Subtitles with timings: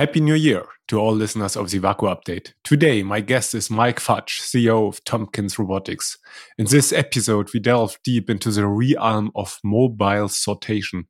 [0.00, 2.54] Happy New Year to all listeners of the WAKU Update.
[2.64, 6.16] Today, my guest is Mike Futch, CEO of Tompkins Robotics.
[6.56, 11.02] In this episode, we delve deep into the realm of mobile sortation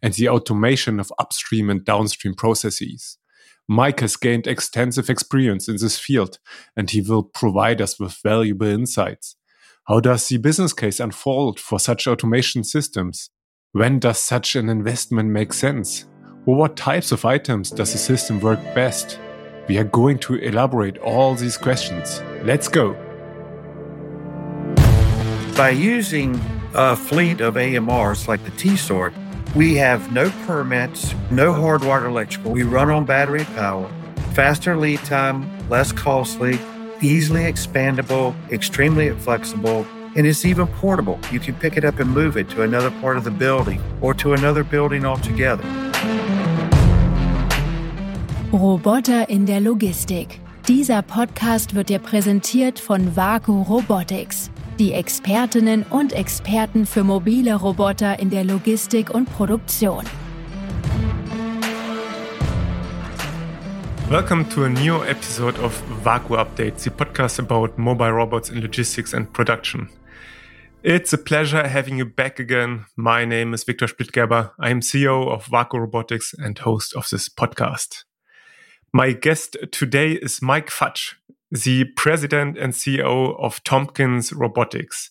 [0.00, 3.18] and the automation of upstream and downstream processes.
[3.68, 6.38] Mike has gained extensive experience in this field,
[6.74, 9.36] and he will provide us with valuable insights.
[9.88, 13.28] How does the business case unfold for such automation systems?
[13.72, 16.06] When does such an investment make sense?
[16.48, 19.18] For what types of items does the system work best?
[19.68, 22.22] We are going to elaborate all these questions.
[22.42, 22.94] Let's go.
[25.54, 26.40] By using
[26.72, 29.12] a fleet of AMRs like the T sort,
[29.54, 32.52] we have no permits, no hardwired electrical.
[32.52, 33.86] We run on battery power,
[34.32, 36.58] faster lead time, less costly,
[37.02, 39.86] easily expandable, extremely flexible,
[40.16, 41.20] and it's even portable.
[41.30, 44.14] You can pick it up and move it to another part of the building or
[44.14, 45.87] to another building altogether.
[48.52, 50.40] Roboter in der Logistik.
[50.66, 58.18] Dieser Podcast wird dir präsentiert von Vaku Robotics, die Expertinnen und Experten für mobile Roboter
[58.18, 60.02] in der Logistik und Produktion.
[64.08, 69.12] Welcome to a new episode of Vaku Update, the podcast about mobile robots in logistics
[69.12, 69.90] and production.
[70.82, 72.86] It's a pleasure having you back again.
[72.96, 74.52] My name is Victor Splittgerber.
[74.58, 78.07] I am CEO of Vaku Robotics and host of this podcast.
[78.92, 81.14] My guest today is Mike Futch,
[81.50, 85.10] the president and CEO of Tompkins Robotics.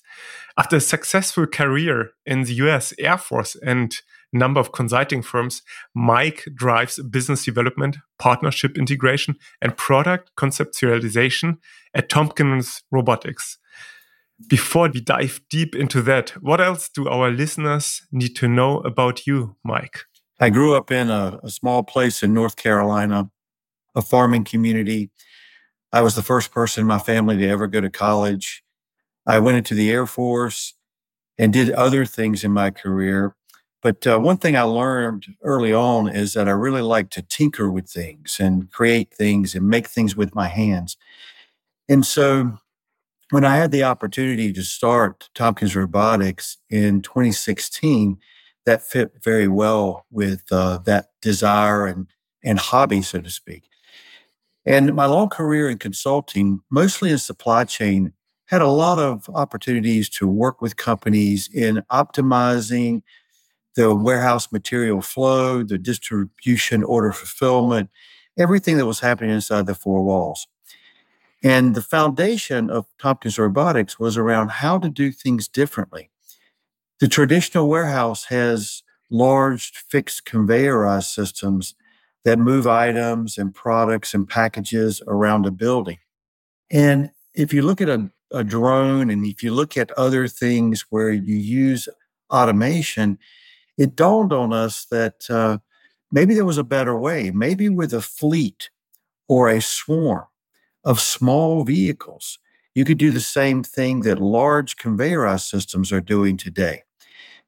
[0.58, 3.94] After a successful career in the US Air Force and
[4.34, 5.62] a number of consulting firms,
[5.94, 11.60] Mike drives business development, partnership integration, and product conceptualization
[11.94, 13.60] at Tompkins Robotics.
[14.48, 19.28] Before we dive deep into that, what else do our listeners need to know about
[19.28, 20.06] you, Mike?
[20.40, 23.30] I grew up in a, a small place in North Carolina
[23.98, 25.10] a farming community.
[25.92, 28.64] I was the first person in my family to ever go to college.
[29.26, 30.76] I went into the Air Force
[31.38, 33.36] and did other things in my career.
[33.82, 37.70] But uh, one thing I learned early on is that I really like to tinker
[37.70, 40.96] with things and create things and make things with my hands.
[41.90, 42.58] And so
[43.32, 48.18] when I had the opportunity to start Tompkins Robotics in 2016,
[48.66, 52.08] that fit very well with uh, that desire and,
[52.44, 53.64] and hobby, so to speak.
[54.68, 58.12] And my long career in consulting, mostly in supply chain,
[58.48, 63.02] had a lot of opportunities to work with companies in optimizing
[63.76, 67.90] the warehouse material flow, the distribution order fulfillment,
[68.38, 70.48] everything that was happening inside the four walls.
[71.42, 76.10] And the foundation of Tompkins Robotics was around how to do things differently.
[77.00, 81.76] The traditional warehouse has large fixed conveyorized systems
[82.26, 85.98] that move items and products and packages around a building.
[86.70, 90.86] And if you look at a, a drone and if you look at other things
[90.90, 91.88] where you use
[92.30, 93.18] automation,
[93.78, 95.60] it dawned on us that uh,
[96.12, 97.32] maybe there was a better way.
[97.32, 98.70] Maybe with a fleet
[99.28, 100.26] or a swarm
[100.84, 102.40] of small vehicles,
[102.76, 106.84] you could do the same thing that large conveyorized systems are doing today.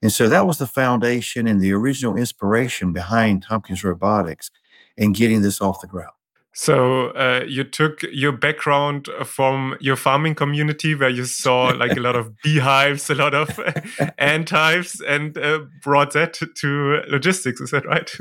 [0.01, 4.49] And so that was the foundation and the original inspiration behind Tompkins Robotics
[4.97, 6.13] and getting this off the ground.
[6.53, 11.99] So uh, you took your background from your farming community, where you saw like a
[11.99, 13.59] lot of beehives, a lot of
[14.17, 17.61] ant hives, and uh, brought that to logistics.
[17.61, 18.11] Is that right?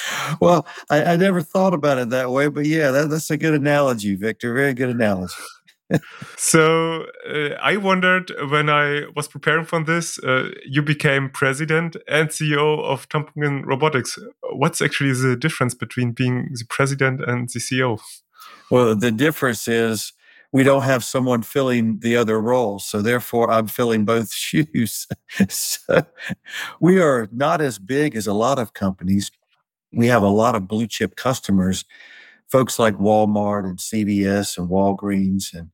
[0.40, 3.54] well, I, I, never thought about it that way, but yeah, that, that's a good
[3.54, 4.54] analogy, Victor.
[4.54, 5.34] Very good analogy
[6.36, 12.28] so uh, I wondered when I was preparing for this, uh, you became president and
[12.28, 14.18] CEO of Tompkins Robotics.
[14.52, 18.00] What's actually the difference between being the president and the CEO?
[18.70, 20.12] Well, the difference is
[20.52, 22.84] we don't have someone filling the other roles.
[22.84, 25.06] So therefore, I'm filling both shoes.
[25.48, 26.04] so
[26.80, 29.30] we are not as big as a lot of companies.
[29.92, 31.84] We have a lot of blue chip customers,
[32.48, 35.70] folks like Walmart and CVS and Walgreens and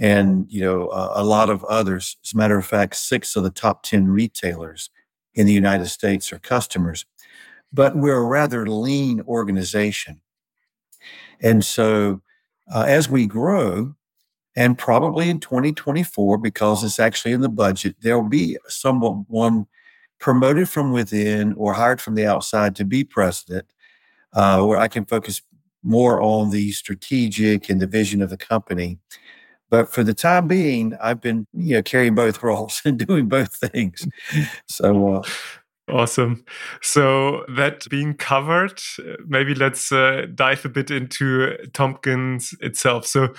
[0.00, 2.16] and you know uh, a lot of others.
[2.24, 4.90] As a matter of fact, six of the top ten retailers
[5.34, 7.04] in the United States are customers.
[7.72, 10.20] But we're a rather lean organization,
[11.40, 12.22] and so
[12.74, 13.94] uh, as we grow,
[14.56, 19.66] and probably in 2024, because it's actually in the budget, there will be someone
[20.18, 23.66] promoted from within or hired from the outside to be president,
[24.32, 25.42] uh, where I can focus
[25.82, 28.98] more on the strategic and the vision of the company
[29.70, 33.54] but for the time being, I've been you know carrying both roles and doing both
[33.54, 34.06] things.
[34.66, 35.16] So.
[35.16, 35.22] Uh,
[35.88, 36.44] Awesome.
[36.82, 38.80] So that being covered,
[39.26, 43.06] maybe let's uh, dive a bit into Tompkins itself.
[43.06, 43.34] So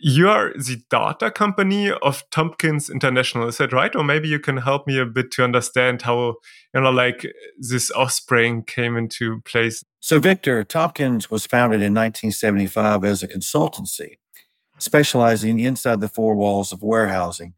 [0.00, 3.94] you are the data company of Tompkins International, is that right?
[3.94, 6.36] Or maybe you can help me a bit to understand how
[6.74, 7.26] you know, like
[7.58, 9.82] this offspring came into place.
[10.00, 14.18] So, Victor, Tompkins was founded in 1975 as a consultancy,
[14.78, 17.54] specializing inside the four walls of warehousing.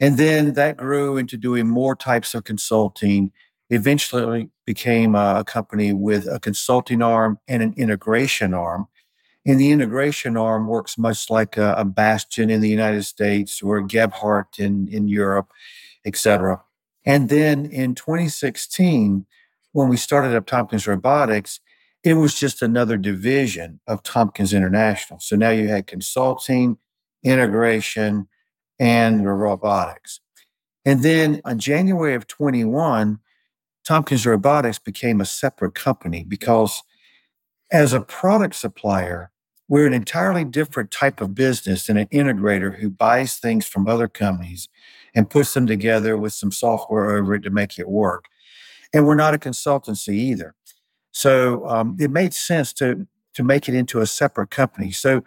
[0.00, 3.32] And then that grew into doing more types of consulting.
[3.70, 8.88] Eventually became a company with a consulting arm and an integration arm.
[9.46, 13.80] And the integration arm works much like a, a Bastian in the United States or
[13.82, 15.50] Gebhardt in, in Europe,
[16.04, 16.62] et cetera.
[17.04, 19.26] And then in 2016,
[19.72, 21.60] when we started up Tompkins Robotics,
[22.04, 25.18] it was just another division of Tompkins International.
[25.20, 26.76] So now you had consulting,
[27.24, 28.28] integration,
[28.78, 30.20] and robotics.
[30.84, 33.20] And then on January of 21,
[33.86, 36.82] Tompkins Robotics became a separate company because
[37.72, 39.30] as a product supplier,
[39.66, 44.08] we're an entirely different type of business than an integrator who buys things from other
[44.08, 44.68] companies
[45.14, 48.26] and puts them together with some software over it to make it work.
[48.92, 50.54] And we're not a consultancy either.
[51.14, 54.90] So um, it made sense to, to make it into a separate company.
[54.90, 55.22] So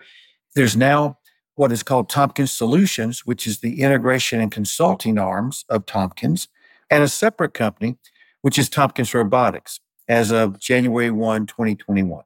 [0.53, 1.17] there's now
[1.55, 6.49] what is called Tompkins Solutions, which is the integration and consulting arms of Tompkins,
[6.91, 7.97] and a separate company,
[8.41, 12.23] which is Tompkins Robotics, as of January 1, 2021.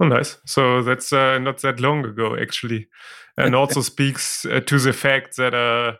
[0.00, 0.38] Oh, nice.
[0.46, 2.88] So that's uh, not that long ago, actually,
[3.36, 5.96] and also speaks uh, to the fact that uh,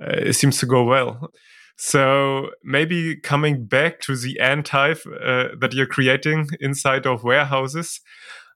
[0.00, 1.32] uh, it seems to go well.
[1.76, 8.00] So maybe coming back to the N type uh, that you're creating inside of warehouses,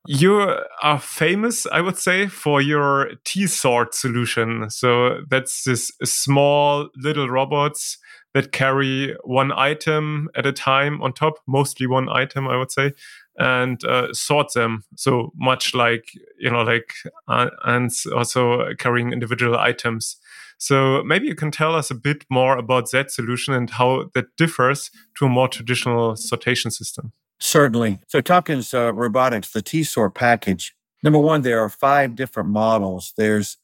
[0.07, 4.71] you are famous, I would say, for your T-sort solution.
[4.71, 7.99] So that's this small little robots
[8.33, 12.93] that carry one item at a time on top, mostly one item, I would say,
[13.41, 14.85] and uh, sort them.
[14.97, 16.93] So much like you know, like
[17.27, 20.17] uh, ants also carrying individual items.
[20.59, 24.37] So maybe you can tell us a bit more about that solution and how that
[24.37, 27.13] differs to a more traditional sortation system.
[27.39, 28.01] Certainly.
[28.07, 30.75] So Tompkins uh, Robotics, the T-sort package.
[31.03, 33.15] Number one, there are five different models.
[33.17, 33.57] There's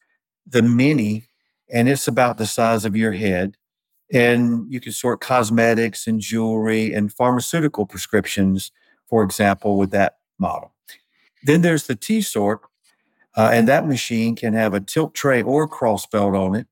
[0.47, 1.25] the mini,
[1.71, 3.57] and it's about the size of your head.
[4.11, 8.71] And you can sort cosmetics and jewelry and pharmaceutical prescriptions,
[9.07, 10.73] for example, with that model.
[11.43, 12.61] Then there's the T-sort,
[13.35, 16.67] uh, and that machine can have a tilt tray or cross belt on it.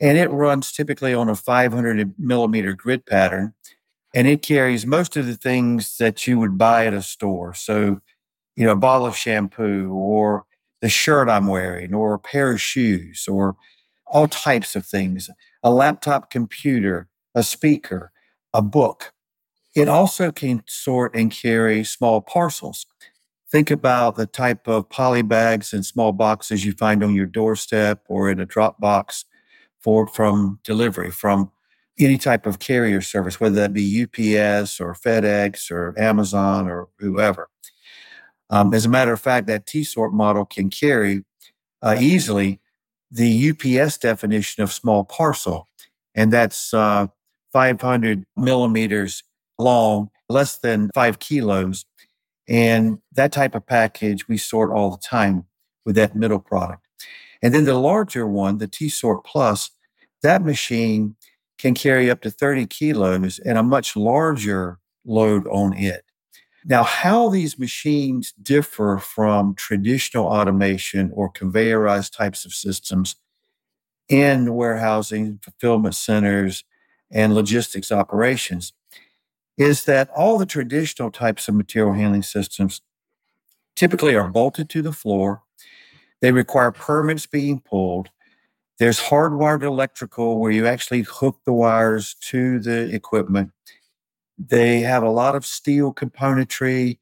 [0.00, 3.54] And it runs typically on a 500 millimeter grid pattern
[4.14, 7.52] and it carries most of the things that you would buy at a store.
[7.52, 8.00] So,
[8.54, 10.44] you know, a bottle of shampoo or
[10.80, 13.56] the shirt I'm wearing or a pair of shoes or
[14.06, 15.28] all types of things,
[15.64, 18.12] a laptop computer, a speaker,
[18.52, 19.12] a book.
[19.74, 22.86] It also can sort and carry small parcels.
[23.50, 28.02] Think about the type of poly bags and small boxes you find on your doorstep
[28.08, 29.24] or in a drop box
[29.80, 31.50] for from delivery from
[31.98, 37.48] any type of carrier service, whether that be UPS or FedEx or Amazon or whoever.
[38.50, 41.24] Um, as a matter of fact, that T sort model can carry
[41.82, 42.60] uh, easily
[43.10, 45.68] the UPS definition of small parcel,
[46.14, 47.06] and that's uh,
[47.52, 49.22] 500 millimeters
[49.58, 51.84] long, less than five kilos.
[52.48, 55.46] And that type of package we sort all the time
[55.84, 56.86] with that middle product.
[57.42, 59.70] And then the larger one, the T Sort Plus,
[60.22, 61.16] that machine
[61.58, 66.04] can carry up to 30 kilos and a much larger load on it.
[66.64, 73.16] Now, how these machines differ from traditional automation or conveyorized types of systems
[74.08, 76.64] in warehousing, fulfillment centers,
[77.10, 78.72] and logistics operations
[79.56, 82.80] is that all the traditional types of material handling systems
[83.76, 85.42] typically are bolted to the floor.
[86.20, 88.10] They require permits being pulled.
[88.78, 93.52] There's hardwired electrical where you actually hook the wires to the equipment.
[94.38, 96.98] They have a lot of steel componentry.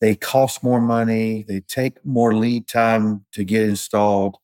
[0.00, 1.44] They cost more money.
[1.48, 4.36] They take more lead time to get installed,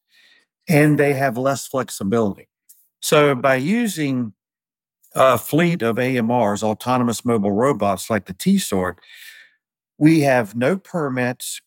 [0.69, 2.49] and they have less flexibility.
[3.01, 4.35] So, by using
[5.15, 8.99] a fleet of AMRs, autonomous mobile robots like the T sort,
[9.99, 11.61] we have no permits,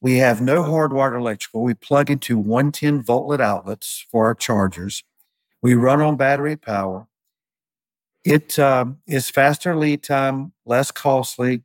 [0.00, 1.62] we have no hardwired electrical.
[1.62, 5.02] We plug into 110 voltlet outlets for our chargers.
[5.62, 7.08] We run on battery power.
[8.24, 11.62] It um, is faster lead time, less costly,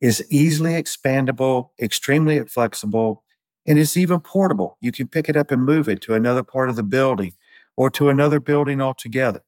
[0.00, 3.22] is easily expandable, extremely flexible,
[3.66, 4.76] and it's even portable.
[4.80, 7.34] You can pick it up and move it to another part of the building
[7.76, 9.42] or to another building altogether.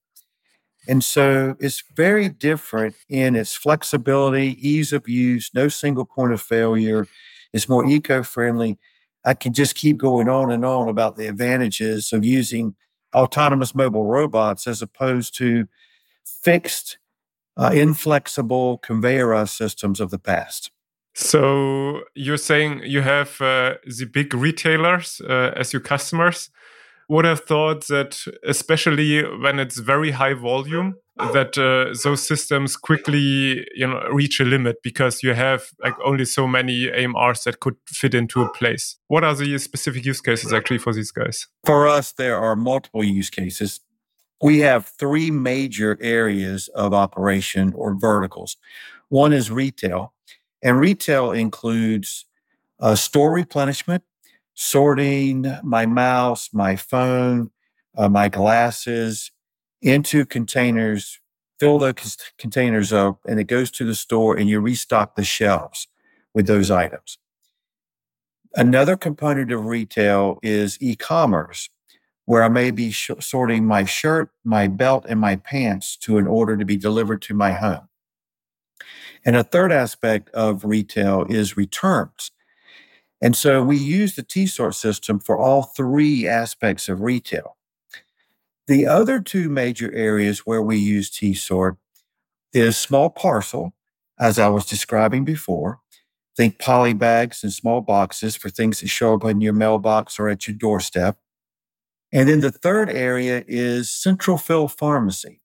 [0.88, 6.40] And so it's very different in its flexibility, ease of use, no single point of
[6.40, 7.06] failure.
[7.52, 8.78] It's more eco friendly.
[9.24, 12.76] I can just keep going on and on about the advantages of using
[13.14, 15.66] autonomous mobile robots as opposed to
[16.24, 16.98] fixed,
[17.56, 20.70] uh, inflexible conveyor systems of the past.
[21.14, 26.50] So you're saying you have uh, the big retailers uh, as your customers
[27.08, 33.66] would have thought that, especially when it's very high volume, that uh, those systems quickly,
[33.74, 37.76] you know, reach a limit because you have like only so many AMRs that could
[37.86, 38.96] fit into a place.
[39.08, 41.46] What are the specific use cases actually for these guys?
[41.64, 43.80] For us, there are multiple use cases.
[44.42, 48.58] We have three major areas of operation or verticals.
[49.08, 50.12] One is retail,
[50.62, 52.26] and retail includes
[52.78, 54.02] uh, store replenishment,
[54.56, 57.50] sorting my mouse, my phone,
[57.96, 59.30] uh, my glasses
[59.82, 61.20] into containers,
[61.60, 65.86] fill those containers up, and it goes to the store and you restock the shelves
[66.34, 67.18] with those items.
[68.54, 71.68] Another component of retail is e commerce,
[72.24, 76.26] where I may be sh- sorting my shirt, my belt, and my pants to an
[76.26, 77.88] order to be delivered to my home.
[79.22, 82.30] And a third aspect of retail is returns.
[83.20, 87.56] And so we use the T sort system for all three aspects of retail.
[88.66, 91.76] The other two major areas where we use T sort
[92.52, 93.74] is small parcel,
[94.18, 95.80] as I was describing before.
[96.36, 100.28] Think poly bags and small boxes for things that show up in your mailbox or
[100.28, 101.18] at your doorstep.
[102.12, 105.40] And then the third area is central fill pharmacy.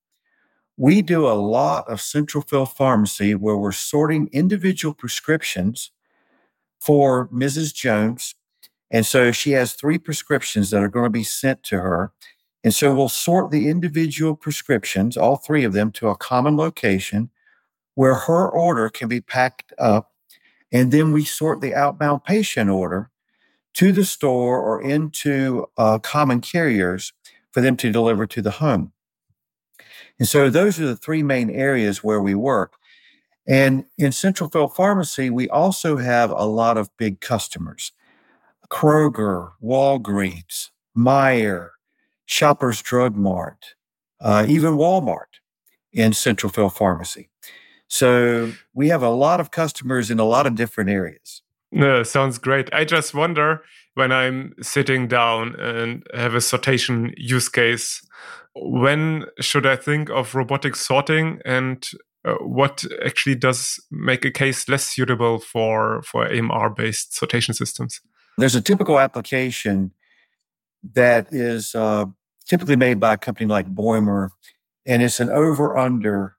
[0.77, 5.91] We do a lot of central fill pharmacy where we're sorting individual prescriptions
[6.81, 7.73] for Mrs.
[7.73, 8.35] Jones.
[8.89, 12.11] And so she has three prescriptions that are going to be sent to her.
[12.63, 17.29] And so we'll sort the individual prescriptions, all three of them, to a common location
[17.95, 20.11] where her order can be packed up.
[20.71, 23.09] And then we sort the outbound patient order
[23.75, 27.13] to the store or into uh, common carriers
[27.51, 28.91] for them to deliver to the home.
[30.19, 32.73] And so those are the three main areas where we work.
[33.51, 37.91] And in Central Fill Pharmacy, we also have a lot of big customers
[38.69, 41.71] Kroger, Walgreens, Meijer,
[42.25, 43.75] Shoppers Drug Mart,
[44.21, 45.41] uh, even Walmart
[45.91, 47.29] in Central Fill Pharmacy.
[47.89, 51.41] So we have a lot of customers in a lot of different areas.
[51.73, 52.73] No, sounds great.
[52.73, 53.63] I just wonder
[53.95, 58.01] when I'm sitting down and have a sortation use case,
[58.55, 61.85] when should I think of robotic sorting and
[62.23, 67.99] uh, what actually does make a case less suitable for for AMR based sortation systems?
[68.37, 69.91] There's a typical application
[70.93, 72.05] that is uh,
[72.45, 74.29] typically made by a company like Beumer,
[74.85, 76.35] and it's an over under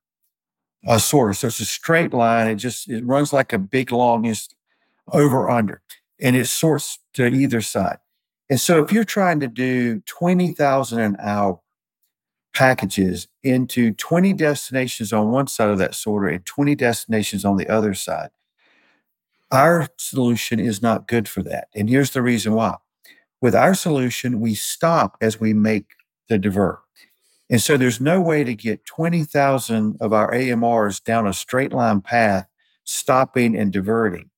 [0.87, 1.33] uh, sorter.
[1.33, 2.49] So it's a straight line.
[2.49, 4.55] It just it runs like a big longest
[5.13, 5.83] over under,
[6.21, 7.99] and it sorts to either side.
[8.49, 11.61] And so if you're trying to do twenty thousand an hour
[12.55, 17.69] packages into 20 destinations on one side of that sorter and 20 destinations on the
[17.69, 18.31] other side.
[19.51, 21.69] Our solution is not good for that.
[21.75, 22.77] And here's the reason why.
[23.41, 25.87] With our solution, we stop as we make
[26.29, 26.81] the divert.
[27.51, 32.01] And so there's no way to get 20,000 of our AMRs down a straight line
[32.01, 32.47] path,
[32.85, 34.31] stopping and diverting.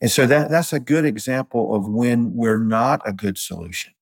[0.00, 3.92] And so that, that's a good example of when we're not a good solution.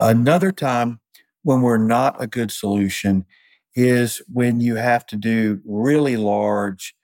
[0.00, 1.00] Another time
[1.48, 3.24] when we're not a good solution
[3.74, 6.94] is when you have to do really large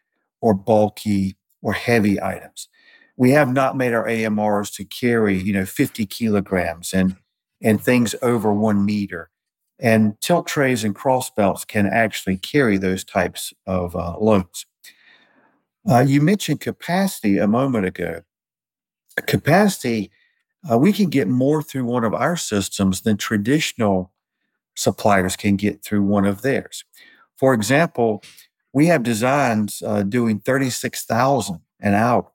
[0.43, 2.69] or bulky or heavy items.
[3.17, 7.17] We have not made our AMRs to carry, you know, 50 kilograms and
[7.63, 9.31] and things over one meter.
[9.79, 14.67] And tilt trays and cross belts can actually carry those types of uh, loads.
[15.89, 18.21] Uh, you mentioned capacity a moment ago.
[19.27, 20.11] Capacity,
[20.71, 24.11] uh, we can get more through one of our systems than traditional
[24.75, 26.85] suppliers can get through one of theirs.
[27.37, 28.23] For example,
[28.73, 32.31] we have designs uh, doing 36,000 an hour.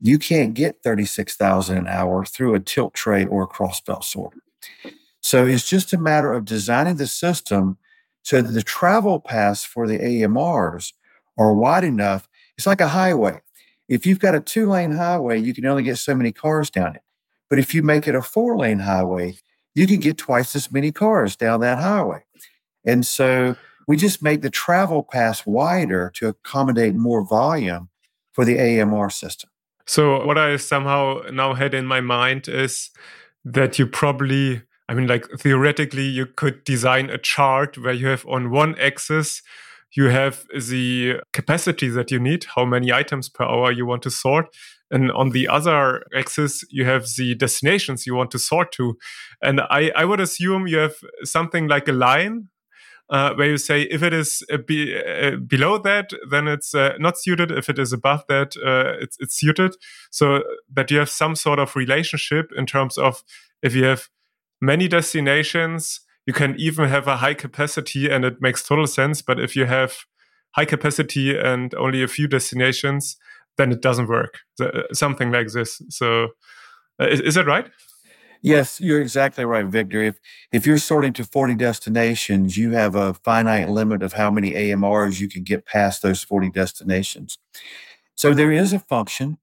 [0.00, 4.38] You can't get 36,000 an hour through a tilt tray or a crossbelt sorter.
[5.20, 7.78] So it's just a matter of designing the system
[8.22, 10.92] so that the travel paths for the AMRs
[11.38, 12.28] are wide enough.
[12.56, 13.40] It's like a highway.
[13.88, 16.96] If you've got a two lane highway, you can only get so many cars down
[16.96, 17.02] it.
[17.48, 19.36] But if you make it a four lane highway,
[19.74, 22.24] you can get twice as many cars down that highway.
[22.84, 27.88] And so we just make the travel path wider to accommodate more volume
[28.32, 29.50] for the AMR system.
[29.86, 32.90] So, what I somehow now had in my mind is
[33.44, 38.26] that you probably I mean, like theoretically, you could design a chart where you have
[38.26, 39.42] on one axis,
[39.92, 44.10] you have the capacity that you need, how many items per hour you want to
[44.10, 44.54] sort.
[44.94, 48.96] And on the other axis, you have the destinations you want to sort to.
[49.42, 52.48] And I, I would assume you have something like a line
[53.10, 56.94] uh, where you say if it is uh, be, uh, below that, then it's uh,
[56.98, 57.50] not suited.
[57.50, 59.74] If it is above that, uh, it's, it's suited.
[60.12, 63.24] So that you have some sort of relationship in terms of
[63.62, 64.08] if you have
[64.60, 69.22] many destinations, you can even have a high capacity and it makes total sense.
[69.22, 70.04] But if you have
[70.52, 73.16] high capacity and only a few destinations,
[73.56, 74.38] then it doesn't work.
[74.92, 75.80] Something like this.
[75.90, 76.28] So
[77.00, 77.66] uh, is, is that right?
[78.42, 80.02] Yes, you're exactly right, Victor.
[80.02, 80.18] If
[80.52, 85.18] if you're sorting to 40 destinations, you have a finite limit of how many AMRs
[85.18, 87.38] you can get past those 40 destinations.
[88.16, 89.38] So there is a function.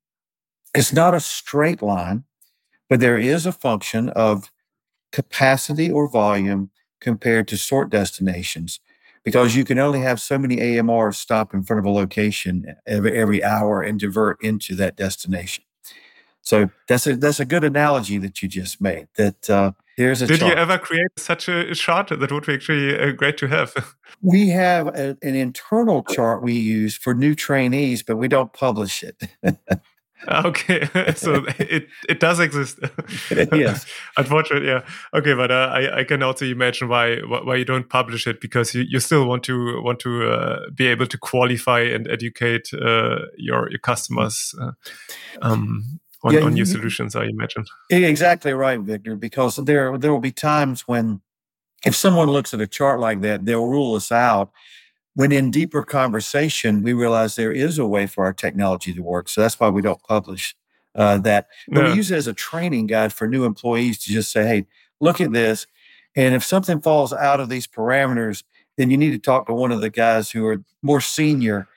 [0.75, 2.25] It's not a straight line,
[2.89, 4.51] but there is a function of
[5.11, 6.69] capacity or volume
[7.01, 8.79] compared to sort destinations
[9.23, 13.17] because you can only have so many AMRs stop in front of a location every,
[13.17, 15.63] every hour and divert into that destination.
[16.41, 19.07] So that's a that's a good analogy that you just made.
[19.15, 20.27] That uh, here's a.
[20.27, 20.51] Did chart.
[20.51, 22.09] you ever create such a chart?
[22.09, 23.95] That would be actually uh, great to have.
[24.21, 29.03] we have a, an internal chart we use for new trainees, but we don't publish
[29.03, 29.21] it.
[30.45, 32.79] okay, so it it does exist.
[33.53, 33.85] yes,
[34.17, 34.81] unfortunately, yeah.
[35.13, 38.75] Okay, but uh, I I can also imagine why why you don't publish it because
[38.75, 43.19] you, you still want to want to uh, be able to qualify and educate uh,
[43.37, 44.53] your your customers.
[44.61, 44.71] Uh,
[45.41, 47.65] um, on, yeah, on new solutions, I imagine.
[47.89, 49.15] Exactly right, Victor.
[49.15, 51.21] Because there there will be times when,
[51.83, 54.51] if someone looks at a chart like that, they'll rule us out.
[55.13, 59.27] When in deeper conversation, we realize there is a way for our technology to work.
[59.27, 60.55] So that's why we don't publish
[60.95, 61.47] uh, that.
[61.67, 64.65] But we use it as a training guide for new employees to just say, "Hey,
[64.99, 65.67] look at this,"
[66.15, 68.43] and if something falls out of these parameters,
[68.77, 71.67] then you need to talk to one of the guys who are more senior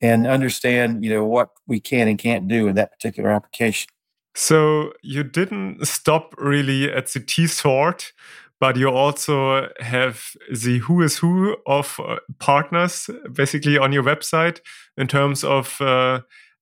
[0.00, 3.88] and understand, you know, what we can and can't do in that particular application.
[4.34, 8.12] So you didn't stop really at the T sort,
[8.60, 14.60] but you also have the who is who of uh, partners basically on your website
[14.96, 16.20] in terms of uh,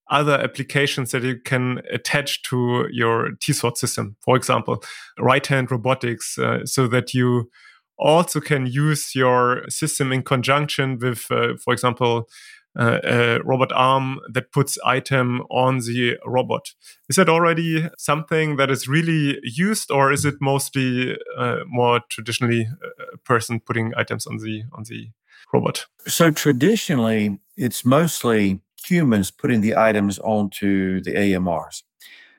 [0.09, 4.15] other applications that you can attach to your T sort system.
[4.21, 4.83] For example,
[5.19, 7.49] RightHand Robotics, uh, so that you
[7.97, 12.27] also can use your system in conjunction with, uh, for example,
[12.75, 16.71] Uh, uh, robot arm that puts item on the robot.
[17.07, 22.67] Is that already something that is really used, or is it mostly uh, more traditionally
[22.83, 25.11] uh, a person putting items on the on the
[25.53, 25.85] robot?
[26.07, 31.83] So traditionally, it's mostly humans putting the items onto the AMRs.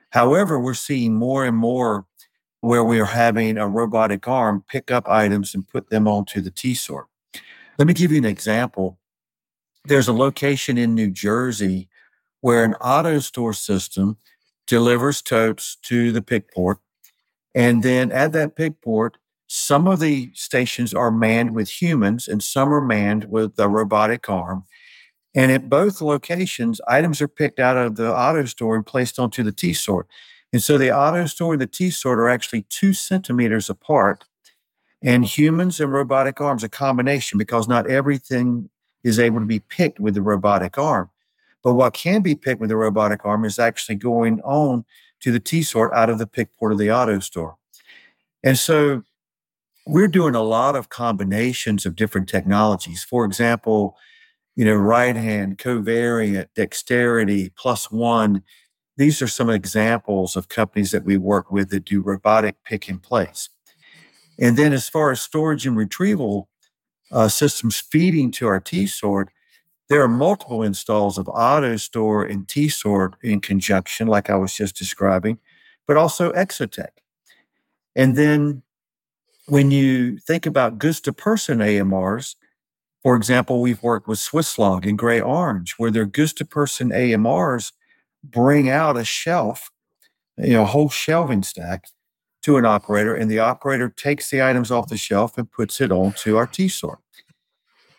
[0.09, 2.07] However, we're seeing more and more
[2.59, 6.51] where we are having a robotic arm pick up items and put them onto the
[6.51, 7.07] T sort.
[7.77, 8.97] Let me give you an example
[9.85, 11.89] there's a location in New Jersey
[12.41, 14.17] where an AutoStore system
[14.67, 16.79] delivers totes to the pick port.
[17.53, 19.17] And then at that pick port,
[19.47, 24.29] some of the stations are manned with humans and some are manned with a robotic
[24.29, 24.65] arm.
[25.35, 29.51] And at both locations, items are picked out of the AutoStore and placed onto the
[29.51, 30.07] T sort.
[30.53, 34.23] And so the AutoStore and the T sort are actually two centimeters apart.
[35.03, 38.69] And humans and robotic arms, a combination, because not everything
[39.05, 41.09] is able to be picked with the robotic arm.
[41.63, 44.83] But what can be picked with the robotic arm is actually going on
[45.21, 47.55] to the T sort out of the pick port of the AutoStore.
[48.43, 49.03] And so
[49.85, 53.03] we're doing a lot of combinations of different technologies.
[53.03, 53.95] For example,
[54.55, 58.41] you know, RightHand, covariant, dexterity, plus one.
[58.97, 63.01] These are some examples of companies that we work with that do robotic pick and
[63.01, 63.49] place.
[64.39, 66.49] And then as far as storage and retrieval,
[67.11, 69.29] uh, systems feeding to our T sort,
[69.89, 74.75] there are multiple installs of AutoStore and T sort in conjunction, like I was just
[74.77, 75.39] describing,
[75.87, 76.89] but also Exotec.
[77.95, 78.63] And then
[79.47, 82.35] when you think about goods to person AMRs,
[83.03, 87.71] for example, we've worked with Swisslog and GreyOrange, where their goods to person AMRs
[88.23, 89.71] bring out a shelf,
[90.37, 91.85] you know, a whole shelving stack
[92.45, 95.91] to an operator, and the operator takes the items off the shelf and puts it
[95.91, 96.99] onto our T sort.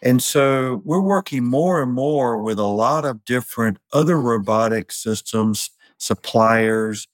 [0.02, 5.70] And so we're working more and more with a lot of different other robotic systems,
[5.98, 7.08] suppliers,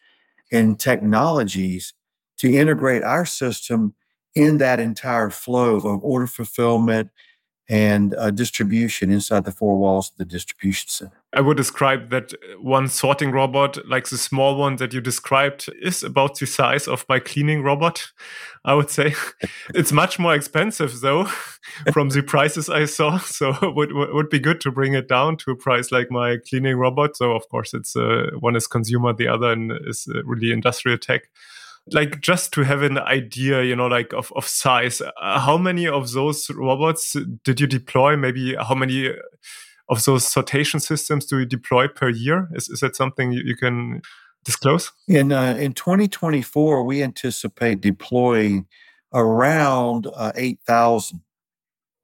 [0.53, 1.95] and technologies
[2.37, 3.95] to integrate our system
[4.35, 7.09] in that entire flow of order fulfillment
[7.67, 11.22] and uh, distribution inside the four walls of the distribution center.
[11.35, 16.03] I would describe that one sorting robot, like the small one that you described, is
[16.03, 18.13] about the size of my cleaning robot.
[18.65, 19.15] I would say
[19.75, 21.25] it's much more expensive though,
[21.93, 23.19] from the prices I saw.
[23.19, 26.37] So it would would be good to bring it down to a price like my
[26.49, 27.17] cleaning robot.
[27.17, 31.23] So of course, it's uh, one is consumer, the other is uh, really industrial tech
[31.91, 35.85] like just to have an idea you know like of, of size uh, how many
[35.85, 39.13] of those robots did you deploy maybe how many
[39.89, 42.49] of those sortation systems do you deploy per year?
[42.53, 44.03] Is, is that something you, you can
[44.45, 44.93] disclose?
[45.09, 48.67] In uh, in 2024 we anticipate deploying
[49.13, 51.21] around uh, 8000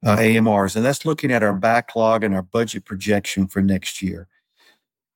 [0.05, 4.27] uh, amrs and that's looking at our backlog and our budget projection for next year.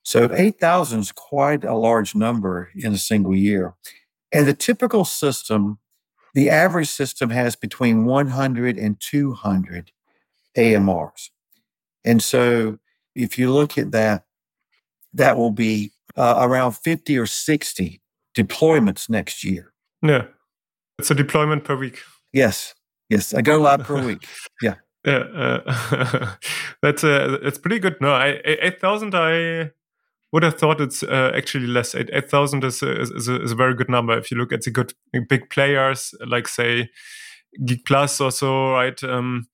[0.03, 3.73] So 8000 is quite a large number in a single year.
[4.33, 5.79] And the typical system,
[6.33, 9.91] the average system has between 100 and 200
[10.57, 11.29] AMRs.
[12.05, 12.79] And so
[13.15, 14.25] if you look at that,
[15.13, 18.01] that will be uh, around 50 or 60
[18.35, 19.73] deployments next year.
[20.01, 20.25] Yeah.
[20.99, 21.99] It's a deployment per week.
[22.31, 22.73] Yes.
[23.09, 23.33] Yes.
[23.33, 24.27] I go live per week.
[24.61, 24.75] Yeah.
[25.05, 25.17] Yeah.
[25.17, 26.35] Uh,
[26.81, 27.97] that's uh, that's pretty good.
[27.99, 29.71] No, I 8,000 I
[30.31, 31.93] would have thought it's uh, actually less.
[31.93, 34.17] 8,000 is, is, is, is, a very good number.
[34.17, 34.93] If you look at the good
[35.29, 36.89] big players, like say
[37.65, 39.01] Geek Plus or so, right?
[39.03, 39.47] Um,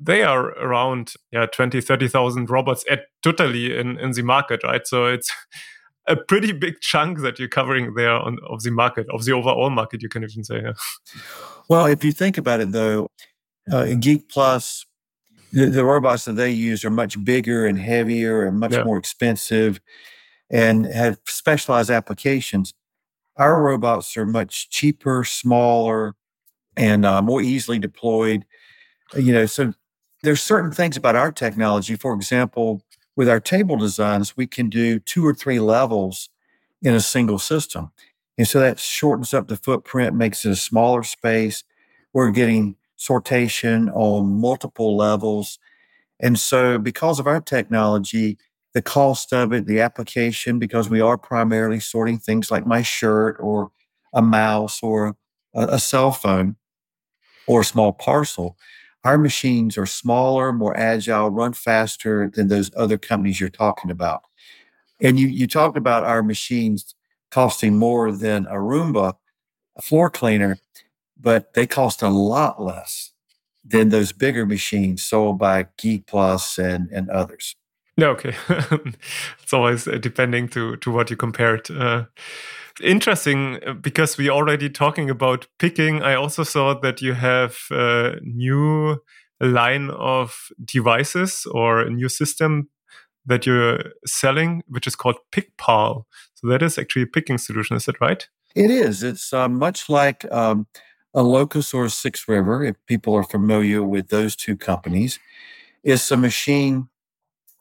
[0.00, 4.86] they are around yeah 20 30,000 robots at totally in, in the market, right?
[4.86, 5.30] So it's
[6.06, 9.70] a pretty big chunk that you're covering there on, of the market, of the overall
[9.70, 10.60] market, you can even say.
[10.62, 10.72] Yeah.
[11.68, 13.08] Well, if you think about it though,
[13.72, 14.84] uh, Geek Plus,
[15.52, 18.84] the, the, robots that they use are much bigger and heavier and much yeah.
[18.84, 19.80] more expensive
[20.50, 22.74] and have specialized applications.
[23.36, 26.14] Our robots are much cheaper, smaller,
[26.76, 28.44] and uh, more easily deployed.
[29.16, 29.72] You know, so
[30.24, 31.96] there's certain things about our technology.
[31.96, 32.82] For example,
[33.14, 36.30] with our table designs, we can do two or three levels
[36.82, 37.90] in a single system.
[38.36, 41.62] And so that shortens up the footprint, makes it a smaller space.
[42.12, 45.58] We're getting sortation on multiple levels.
[46.18, 48.38] And so, because of our technology,
[48.72, 53.36] the cost of it, the application, because we are primarily sorting things like my shirt
[53.38, 53.70] or
[54.12, 55.16] a mouse or
[55.54, 56.56] a, a cell phone
[57.46, 58.56] or a small parcel,
[59.04, 64.22] our machines are smaller, more agile, run faster than those other companies you're talking about.
[65.00, 66.94] And you, you talked about our machines
[67.30, 69.14] costing more than a Roomba
[69.76, 70.56] a floor cleaner
[71.24, 73.12] but they cost a lot less
[73.64, 77.56] than those bigger machines sold by Geek Plus and, and others.
[77.96, 78.34] Yeah, okay.
[79.42, 81.70] it's always uh, depending to, to what you compare it.
[81.70, 82.04] Uh,
[82.82, 86.02] interesting uh, because we already talking about picking.
[86.02, 88.98] I also saw that you have a new
[89.40, 92.68] line of devices or a new system
[93.26, 96.04] that you're selling, which is called PickPal.
[96.34, 97.76] So that is actually a picking solution.
[97.76, 98.26] Is that right?
[98.54, 99.02] It is.
[99.02, 100.66] It's uh, much like um,
[101.14, 105.18] a Locus or a Six River, if people are familiar with those two companies,
[105.82, 106.88] it's a machine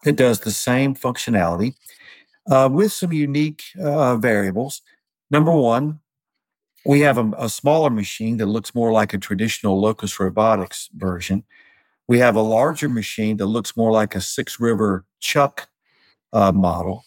[0.04, 1.76] that does the same functionality
[2.50, 4.82] uh, with some unique uh, variables.
[5.34, 6.00] Number one,
[6.86, 11.44] we have a, a, smaller machine that looks more like a traditional Locus Robotics version.
[12.08, 15.70] We have a larger machine that looks more like a Six River Chuck
[16.34, 17.04] uh, model.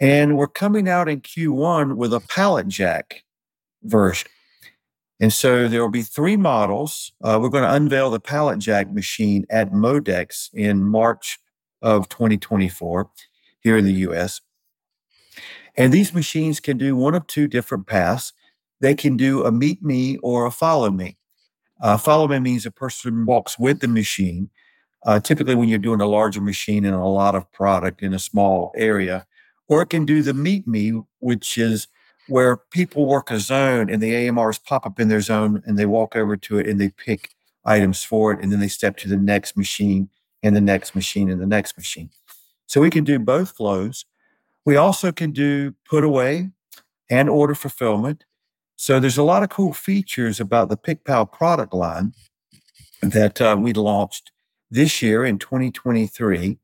[0.00, 3.22] And we're coming out in Q1 with a pallet jack
[3.82, 4.30] version.
[5.20, 7.12] And so there will be three models.
[7.22, 11.38] Uh, we're going to unveil the pallet jack machine at Modex in March
[11.82, 13.10] of 2024
[13.60, 14.40] here in the US.
[15.78, 18.32] And these machines can do one of two different paths.
[18.80, 21.16] They can do a meet me or a follow me.
[21.80, 24.50] Uh, follow me means a person walks with the machine.
[25.06, 28.18] Uh, typically, when you're doing a larger machine and a lot of product in a
[28.18, 29.24] small area,
[29.68, 31.86] or it can do the meet me, which is
[32.26, 35.86] where people work a zone and the AMRs pop up in their zone and they
[35.86, 37.30] walk over to it and they pick
[37.64, 40.10] items for it and then they step to the next machine
[40.42, 42.10] and the next machine and the next machine.
[42.66, 44.04] So we can do both flows.
[44.68, 46.50] We also can do put away
[47.08, 48.26] and order fulfillment.
[48.76, 52.12] So there's a lot of cool features about the PickPal product line
[53.00, 54.30] that uh, we launched
[54.70, 56.58] this year in 2023.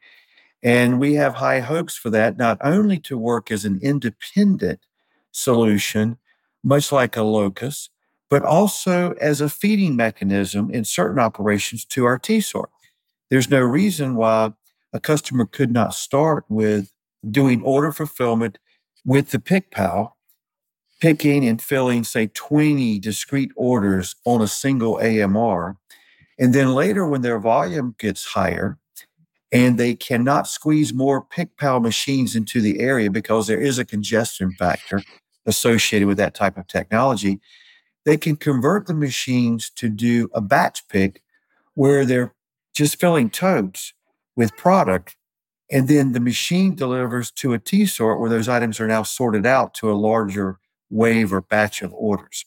[0.62, 4.80] And we have high hopes for that, not only to work as an independent
[5.32, 6.18] solution,
[6.62, 7.88] much like a locus,
[8.28, 12.68] but also as a feeding mechanism in certain operations to our T-sort.
[13.30, 14.52] There's no reason why
[14.92, 16.93] a customer could not start with
[17.30, 18.58] doing order fulfillment
[19.04, 20.12] with the PickPal,
[21.00, 25.76] picking and filling, say, 20 discrete orders on a single AMR.
[26.38, 28.78] And then later, when their volume gets higher,
[29.54, 34.50] and they cannot squeeze more PickPal machines into the area because there is a congestion
[34.58, 35.00] factor
[35.46, 37.40] associated with that type of technology.
[38.04, 41.22] They can convert the machines to do a batch pick
[41.74, 42.34] where they're
[42.74, 43.92] just filling totes
[44.34, 45.16] with product.
[45.70, 49.46] And then the machine delivers to a T sort where those items are now sorted
[49.46, 50.58] out to a larger
[50.90, 52.44] wave or batch of orders.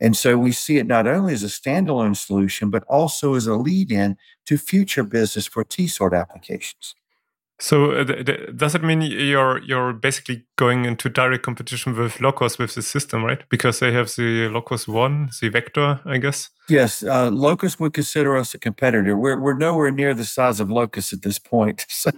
[0.00, 3.54] And so we see it not only as a standalone solution, but also as a
[3.56, 6.94] lead in to future business for T sort applications.
[7.58, 12.20] So uh, th th does it mean you're you're basically going into direct competition with
[12.20, 13.42] Locus with the system, right?
[13.48, 16.50] Because they have the Locus One, the Vector, I guess.
[16.68, 19.16] Yes, uh, Locus would consider us a competitor.
[19.16, 22.10] We're we're nowhere near the size of Locus at this point, so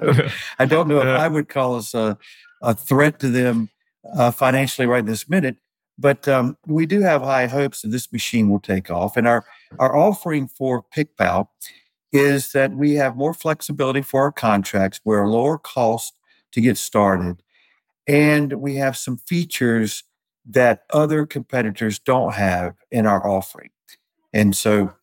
[0.59, 2.19] I don't know if I would call us a,
[2.61, 3.69] a threat to them
[4.17, 5.57] uh, financially right this minute.
[6.01, 9.45] But um, we do have high hopes that this machine will take off, and our
[9.79, 11.47] our offering for PickPal
[12.13, 15.01] is that we have more flexibility for our contracts.
[15.05, 16.15] We're a lower cost
[16.53, 17.43] to get started.
[18.07, 20.05] And we have some features
[20.47, 23.71] that other competitors don't have in our offering.
[24.33, 24.95] And so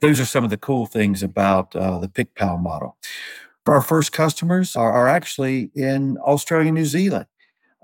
[0.00, 2.98] those are some of the cool things about uh, the PickPal model.
[3.66, 7.26] Our first customers are, are actually in Australia, and New Zealand,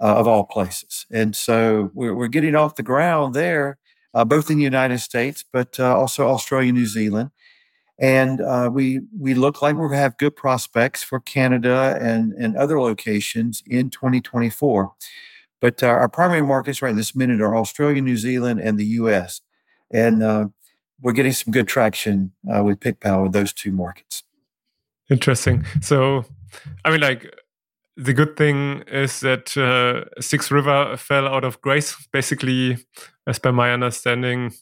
[0.00, 1.06] uh, of all places.
[1.10, 3.78] And so we're, we're getting off the ground there,
[4.14, 7.30] uh, both in the United States, but uh, also Australia, and New Zealand
[7.98, 12.32] and uh, we we look like we're going to have good prospects for Canada and
[12.32, 14.92] and other locations in 2024.
[15.60, 19.40] But uh, our primary markets right this minute are Australia, New Zealand, and the U.S.
[19.92, 20.48] And uh,
[21.00, 24.24] we're getting some good traction uh, with PickPal with those two markets.
[25.08, 25.64] Interesting.
[25.80, 26.24] So,
[26.84, 27.32] I mean, like
[27.96, 32.08] the good thing is that uh, Six River fell out of grace.
[32.12, 32.78] Basically,
[33.26, 34.52] as per my understanding,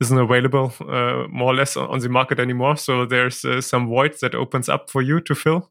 [0.00, 2.76] isn't available uh, more or less on the market anymore.
[2.76, 5.70] So there's uh, some void that opens up for you to fill.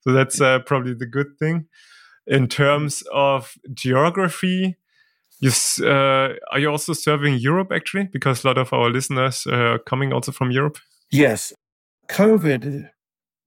[0.00, 1.66] So that's uh, probably the good thing.
[2.26, 4.76] In terms of geography,
[5.40, 5.50] you,
[5.82, 8.08] uh, are you also serving Europe actually?
[8.12, 10.78] Because a lot of our listeners are coming also from Europe.
[11.10, 11.52] Yes.
[12.08, 12.88] COVID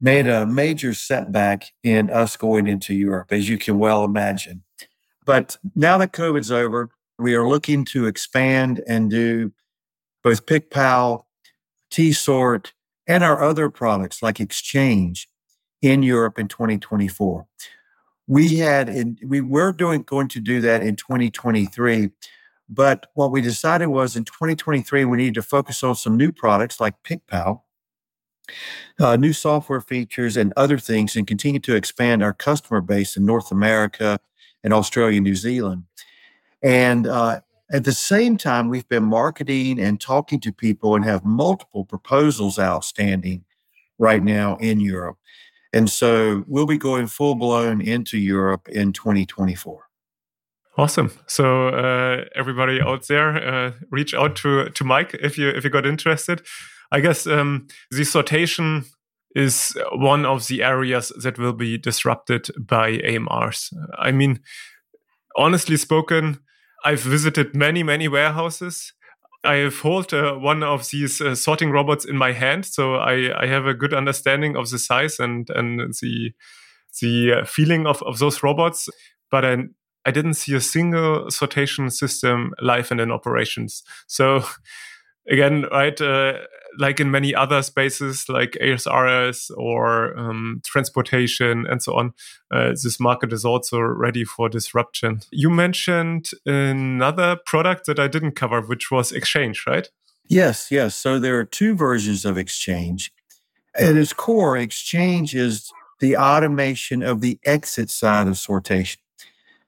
[0.01, 4.63] made a major setback in us going into Europe, as you can well imagine.
[5.25, 9.51] But now that COVID's over, we are looking to expand and do
[10.23, 11.23] both PickPal,
[11.89, 12.73] T-Sort,
[13.08, 15.29] and our other products like Exchange
[15.82, 17.45] in Europe in 2024.
[18.27, 22.12] We had, in, we were doing going to do that in 2023,
[22.69, 26.79] but what we decided was in 2023 we needed to focus on some new products
[26.79, 27.62] like PickPal,
[28.99, 33.25] uh, new software features, and other things, and continue to expand our customer base in
[33.25, 34.19] North America
[34.63, 35.86] and Australia, and New Zealand.
[36.62, 37.39] And uh,
[37.71, 42.58] at the same time, we've been marketing and talking to people and have multiple proposals
[42.58, 43.45] outstanding
[43.97, 45.17] right now in Europe.
[45.71, 49.84] And so we'll be going full blown into Europe in 2024.
[50.77, 51.12] Awesome.
[51.27, 55.69] So uh, everybody out there, uh, reach out to to Mike if you if you
[55.69, 56.41] got interested.
[56.91, 58.86] I guess um, the sortation
[59.36, 63.73] is one of the areas that will be disrupted by AMRs.
[63.97, 64.39] I mean,
[65.36, 66.39] honestly spoken,
[66.84, 68.94] I've visited many, many warehouses.
[69.44, 73.44] I have held uh, one of these uh, sorting robots in my hand, so I,
[73.44, 76.32] I have a good understanding of the size and and the
[77.02, 78.89] the uh, feeling of, of those robots.
[79.32, 79.58] But I
[80.06, 83.84] I didn't see a single sortation system live and in operations.
[84.08, 84.44] So
[85.30, 86.34] again, right, uh,
[86.78, 92.13] like in many other spaces like ASRS or um, transportation and so on,
[92.52, 95.22] uh, this market is also ready for disruption.
[95.32, 99.88] You mentioned another product that I didn't cover, which was Exchange, right?
[100.28, 100.96] Yes, yes.
[100.96, 103.12] So there are two versions of Exchange.
[103.76, 108.98] At its core, Exchange is the automation of the exit side of sortation.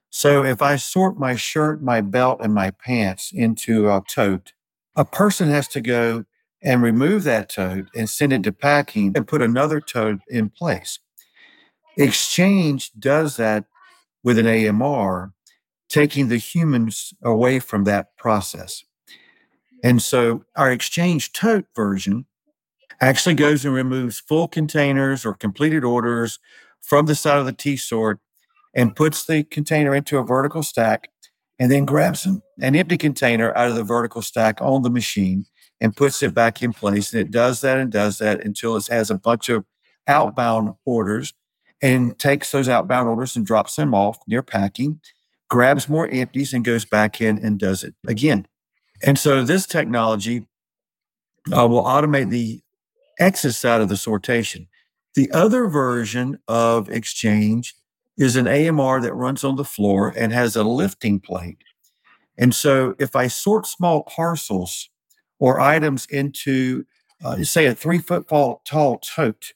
[0.08, 4.52] So if I sort my shirt, my belt, and my pants into a tote,
[4.96, 6.24] a person has to go
[6.62, 10.98] and remove that tote and send it to packing and put another tote in place.
[11.96, 13.64] Exchange does that
[14.22, 15.32] with an AMR,
[15.88, 18.84] taking the humans away from that process.
[19.82, 22.26] And so our Exchange tote version
[23.00, 26.38] actually goes and removes full containers or completed orders
[26.80, 28.20] from the side of the T sort
[28.74, 31.08] and puts the container into a vertical stack
[31.62, 35.46] and then grabs an empty container out of the vertical stack on the machine
[35.80, 37.12] and puts it back in place.
[37.12, 39.64] And it does that and does that until it has a bunch of
[40.08, 41.34] outbound orders
[41.80, 45.00] and takes those outbound orders and drops them off near packing,
[45.48, 48.48] grabs more empties and goes back in and does it again.
[49.00, 50.48] And so this technology
[51.56, 52.60] uh, will automate the
[53.20, 54.66] exit side of the sortation.
[55.14, 57.76] The other version of Exchange
[58.18, 61.58] is an AMR that runs on the floor and has a lifting plate.
[62.38, 64.88] And so if I sort small parcels
[65.38, 66.84] or items into,
[67.24, 69.52] uh, say, a three foot tall tote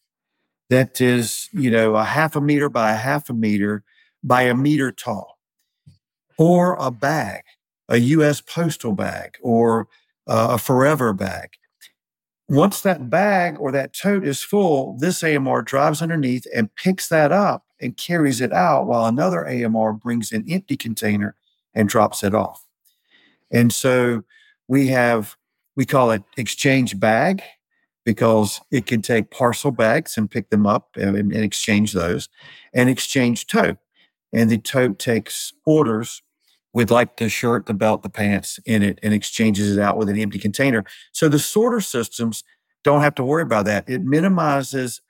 [0.71, 3.85] that is, you know, a half a meter by a half a meter
[4.23, 5.38] by a meter tall,
[6.38, 7.42] or a bag,
[7.88, 8.40] a U.S.
[8.40, 9.87] postal bag, or
[10.27, 11.51] uh, a forever bag.
[12.49, 17.31] Once that bag or that tote is full, this AMR drives underneath and picks that
[17.31, 21.37] up and carries it out while another AMR brings an empty container
[21.75, 22.65] and drops it off.
[23.51, 24.25] And so
[24.69, 25.37] we have,
[25.77, 27.43] we call it exchange bag
[28.05, 32.29] because it can take parcel bags and pick them up and, and exchange those,
[32.73, 33.79] and exchange tote.
[34.33, 36.23] And the tote takes orders
[36.73, 40.09] with like the shirt, the belt, the pants in it and exchanges it out with
[40.09, 40.85] an empty container.
[41.12, 42.45] So the sorter systems
[42.85, 43.89] don't have to worry about that.
[43.89, 45.01] It minimizes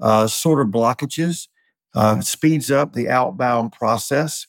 [0.00, 1.48] uh, sorter blockages,
[1.94, 4.46] uh, speeds up the outbound process,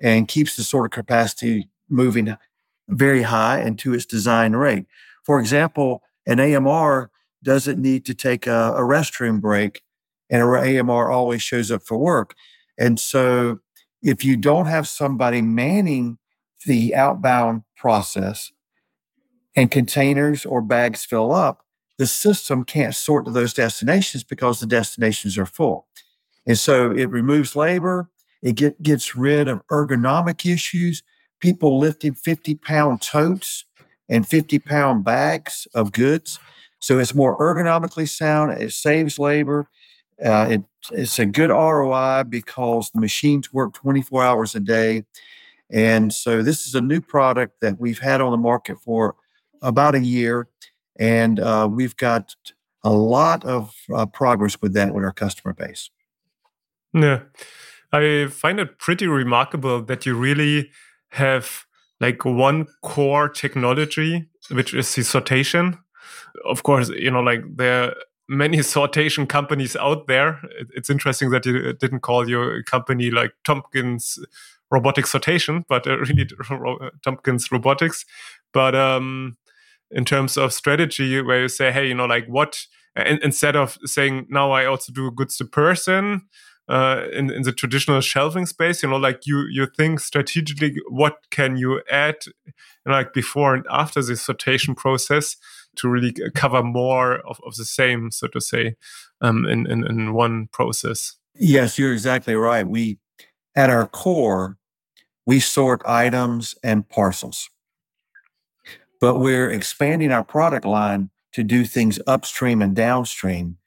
[0.00, 2.36] and keeps the sorter capacity moving
[2.88, 4.86] very high and to its design rate.
[5.24, 7.10] For example, an AMR
[7.42, 9.82] doesn't need to take a, a restroom break,
[10.30, 12.34] and an AMR always shows up for work.
[12.78, 13.60] And so,
[14.02, 16.18] if you don't have somebody manning
[16.66, 18.50] the outbound process
[19.54, 21.64] and containers or bags fill up,
[21.98, 25.86] the system can't sort to those destinations because the destinations are full.
[26.46, 28.10] And so it removes labor,
[28.42, 31.02] it get, gets rid of ergonomic issues,
[31.40, 33.64] people lifting 50 pound totes
[34.08, 36.38] and 50 pound bags of goods.
[36.80, 39.68] So it's more ergonomically sound, it saves labor.
[40.22, 45.04] Uh, it, it's a good ROI because the machines work 24 hours a day.
[45.70, 49.16] And so this is a new product that we've had on the market for
[49.62, 50.48] about a year.
[50.98, 52.34] And uh, we've got
[52.84, 55.90] a lot of uh, progress with that with our customer base.
[56.94, 57.20] Yeah.
[57.92, 60.70] I find it pretty remarkable that you really
[61.10, 61.64] have
[62.00, 65.78] like one core technology, which is the sortation.
[66.46, 67.94] Of course, you know, like there are
[68.28, 70.40] many sortation companies out there.
[70.74, 74.18] It's interesting that you didn't call your company like Tompkins
[74.70, 76.26] Robotic Sortation, but uh, really
[77.04, 78.06] Tompkins Robotics.
[78.52, 79.36] But um,
[79.90, 84.26] in terms of strategy, where you say, hey, you know, like what, instead of saying,
[84.30, 86.22] now I also do goods to person,
[86.68, 91.18] uh, in, in the traditional shelving space you know like you you think strategically what
[91.30, 92.16] can you add
[92.86, 95.36] like before and after the sortation process
[95.76, 98.76] to really cover more of, of the same so to say
[99.20, 101.16] um, in, in in one process?
[101.34, 102.66] Yes you're exactly right.
[102.66, 102.98] We
[103.56, 104.56] at our core
[105.26, 107.48] we sort items and parcels.
[109.00, 113.58] But we're expanding our product line to do things upstream and downstream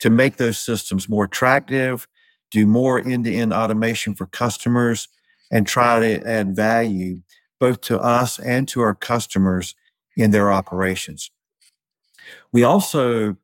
[0.00, 2.08] to make those systems more attractive
[2.52, 5.08] do more end to end automation for customers,
[5.50, 7.20] and try to add value
[7.58, 9.74] both to us and to our customers
[10.16, 11.30] in their operations.
[12.52, 13.36] We also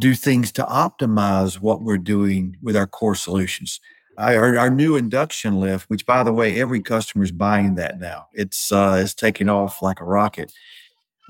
[0.00, 3.80] do things to optimize what we're doing with our core solutions.
[4.18, 8.28] Our, our, new induction lift, which by the way, every customer is buying that now.
[8.32, 10.52] It's uh, it's taking off like a rocket.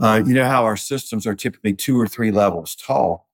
[0.01, 3.29] Uh, you know how our systems are typically two or three levels tall.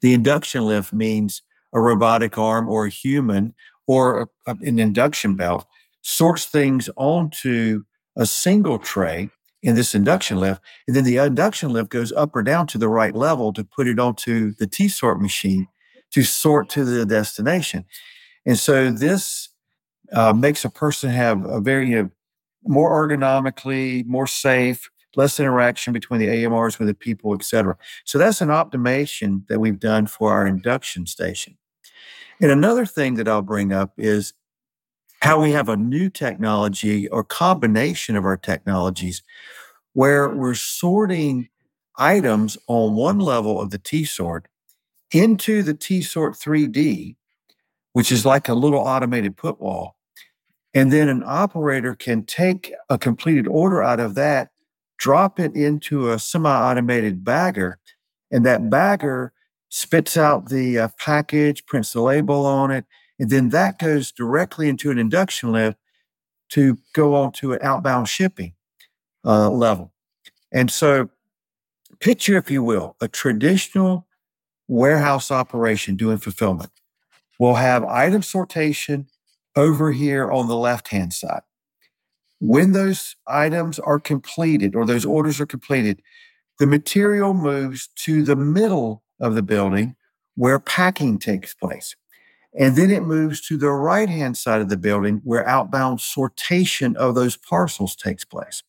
[0.00, 3.54] The induction lift means a robotic arm or a human
[3.86, 5.66] or a, an induction belt
[6.02, 7.82] sorts things onto
[8.16, 9.30] a single tray
[9.62, 10.62] in this induction lift.
[10.86, 13.86] And then the induction lift goes up or down to the right level to put
[13.86, 15.66] it onto the T-sort machine
[16.12, 17.84] to sort to the destination.
[18.46, 19.50] And so this
[20.12, 22.08] uh, makes a person have a very
[22.64, 27.76] more ergonomically, more safe, less interaction between the AMRs with the people, et cetera.
[28.04, 31.56] So that's an optimization that we've done for our induction station.
[32.40, 34.32] And another thing that I'll bring up is
[35.20, 39.22] how we have a new technology or combination of our technologies
[39.92, 41.48] where we're sorting
[41.98, 44.46] items on one level of the T-sort
[45.12, 47.16] into the T-sort 3D,
[47.92, 49.96] which is like a little automated put wall.
[50.72, 54.50] And then an operator can take a completed order out of that,
[54.96, 57.78] drop it into a semi automated bagger,
[58.30, 59.32] and that bagger
[59.70, 62.84] spits out the uh, package, prints the label on it,
[63.18, 65.78] and then that goes directly into an induction lift
[66.50, 68.54] to go on to an outbound shipping
[69.24, 69.92] uh, level.
[70.52, 71.08] And so,
[72.00, 74.06] picture, if you will, a traditional
[74.66, 76.70] warehouse operation doing fulfillment.
[77.38, 79.06] We'll have item sortation
[79.56, 81.42] over here on the left hand side.
[82.40, 86.02] When those items are completed or those orders are completed,
[86.58, 89.96] the material moves to the middle of the building
[90.34, 91.96] where packing takes place.
[92.58, 96.96] And then it moves to the right hand side of the building where outbound sortation
[96.96, 98.62] of those parcels takes place.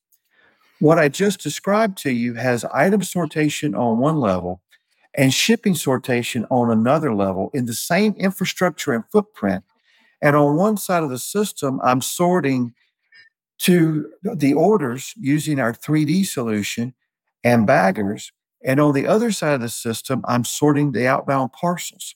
[0.79, 4.61] What I just described to you has item sortation on one level
[5.13, 9.63] and shipping sortation on another level in the same infrastructure and footprint.
[10.21, 12.73] And on one side of the system, I'm sorting
[13.59, 16.93] to the orders using our 3D solution
[17.43, 18.31] and baggers.
[18.63, 22.15] And on the other side of the system, I'm sorting the outbound parcels.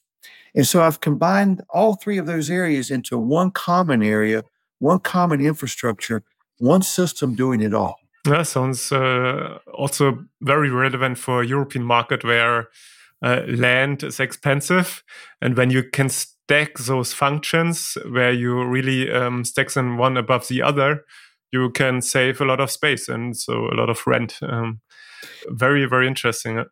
[0.54, 4.42] And so I've combined all three of those areas into one common area,
[4.78, 6.22] one common infrastructure,
[6.58, 7.96] one system doing it all.
[8.24, 12.68] That sounds uh, also very relevant for a European market where
[13.22, 15.02] uh, land is expensive,
[15.40, 20.48] and when you can stack those functions where you really um, stack them one above
[20.48, 21.04] the other,
[21.52, 24.38] you can save a lot of space and so a lot of rent.
[24.42, 24.80] Um,
[25.48, 26.64] very very interesting.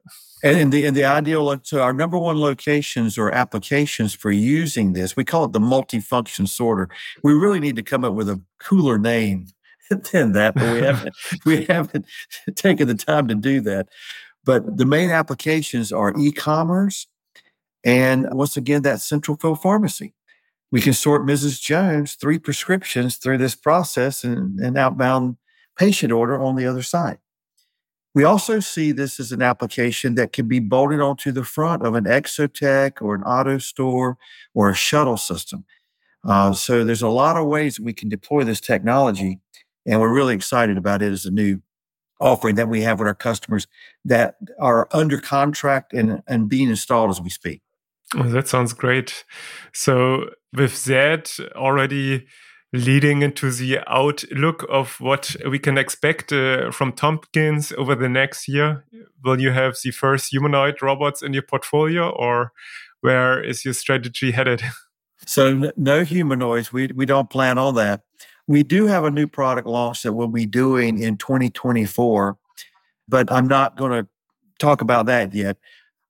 [0.43, 4.93] And in the in the ideal, so our number one locations or applications for using
[4.93, 6.89] this, we call it the multifunction sorter.
[7.23, 9.47] We really need to come up with a cooler name
[10.13, 11.15] than that, but we haven't
[11.45, 12.07] we haven't
[12.57, 13.89] taken the time to do that.
[14.45, 17.07] But the main applications are e-commerce
[17.85, 20.15] and once again that central fill pharmacy.
[20.75, 21.61] We can sort Mrs.
[21.61, 25.37] Jones three prescriptions through this process and an outbound
[25.79, 27.19] patient order on the other side.
[28.13, 31.95] We also see this as an application that can be bolted onto the front of
[31.95, 34.17] an Exotec or an AutoStore
[34.53, 35.65] or a shuttle system.
[36.25, 39.39] Uh, so there's a lot of ways that we can deploy this technology,
[39.87, 41.61] and we're really excited about it as a new
[42.21, 43.69] offering that we have with our customers
[44.05, 47.63] that are under contract and, and being installed as we speak.
[48.17, 49.25] Oh, that sounds great.
[49.73, 52.27] So with that already
[52.75, 58.49] leading into the outlook of what we can expect uh, from Tompkins over the next
[58.49, 58.85] year?
[59.25, 62.51] Will you have the first humanoid robots in your portfolio, or
[63.01, 64.63] where is your strategy headed?
[65.27, 66.71] So, no humanoids.
[66.71, 68.03] We, we don't plan on that.
[68.47, 72.37] We do have a new product launch that we'll be doing in 2024,
[73.09, 74.09] but I'm not going to
[74.59, 75.57] talk about that yet.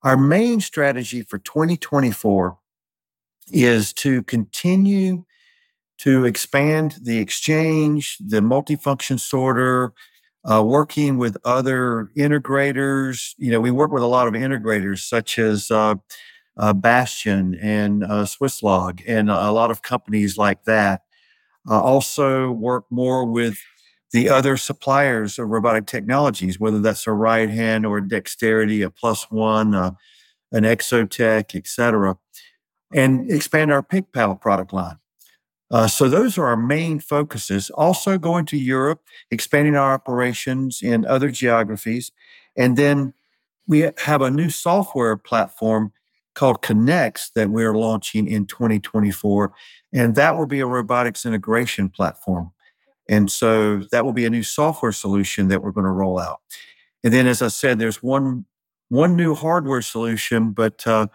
[0.04, 2.58] Our main strategy for 2024
[3.52, 5.24] is to continue
[6.00, 9.94] to expand the exchange, the multifunction sorter,
[10.44, 13.30] uh, working with other integrators.
[13.38, 15.94] You know, we work with a lot of integrators such as uh,
[16.58, 21.00] uh, Bastian and uh, Swisslog and a lot of companies like that.
[21.68, 23.58] Uh, also work more with
[24.14, 29.28] the other suppliers of robotic technologies, whether that's a RightHand or a dexterity, a plus
[29.28, 29.90] one, uh,
[30.52, 32.16] an Exotec, et cetera,
[32.92, 34.98] and expand our PickPal product line.
[35.68, 37.70] Uh, so those are our main focuses.
[37.70, 39.00] Also going to Europe,
[39.32, 42.12] expanding our operations in other geographies.
[42.56, 43.14] And then
[43.66, 45.92] we have a new software platform
[46.36, 49.52] called Connects that we're launching in 2024.
[49.92, 52.52] And that will be a robotics integration platform.
[53.08, 56.40] And so that will be a new software solution that we're going to roll out.
[57.02, 58.46] And then, as I said, there's one
[58.88, 61.08] one new hardware solution, but uh,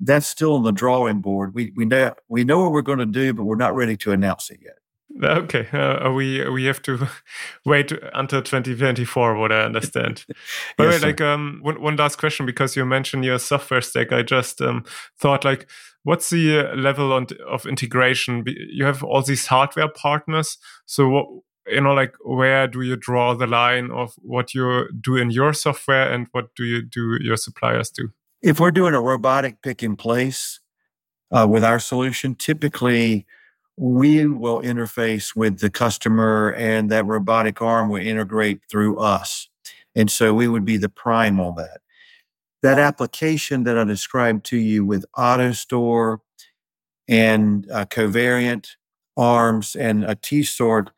[0.00, 1.54] that's still on the drawing board.
[1.54, 4.12] We we know we know what we're going to do, but we're not ready to
[4.12, 4.78] announce it yet.
[5.22, 7.08] Okay, uh, we we have to
[7.64, 9.36] wait until 2024.
[9.36, 10.24] What I understand.
[10.76, 14.12] But yes, like um, one one last question because you mentioned your software stack.
[14.12, 14.84] I just um,
[15.18, 15.68] thought like,
[16.02, 18.44] what's the uh, level on, of integration?
[18.46, 20.58] You have all these hardware partners.
[20.86, 21.26] So what
[21.68, 25.52] you know, like where do you draw the line of what you do in your
[25.52, 28.10] software and what do you do your suppliers do?
[28.42, 30.60] If we're doing a robotic pick in place
[31.30, 33.26] uh, with our solution, typically
[33.76, 39.48] we will interface with the customer and that robotic arm will integrate through us.
[39.94, 41.80] And so we would be the prime on that.
[42.62, 46.18] That application that I described to you with AutoStore
[47.06, 48.70] and uh, Covariant
[49.16, 50.90] arms and a T-sort,